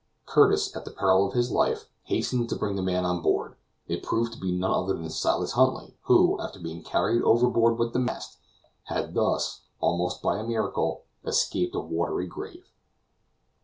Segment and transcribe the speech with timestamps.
[0.25, 3.55] Curtis, at the peril of his life, hastened to bring the man on board.
[3.87, 7.93] It proved to be none other than Silas Huntly, who, after being carried overboard with
[7.93, 8.39] the mast,
[8.85, 12.65] had thus, almost by a miracle, escaped a watery grave.